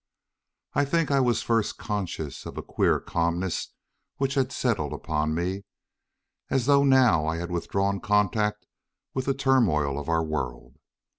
[0.81, 3.67] "_I think I was first conscious of a queer calmness
[4.17, 5.63] which had settled upon me,
[6.49, 8.65] as though now I had withdrawn contact
[9.13, 10.73] with the turmoil of our world!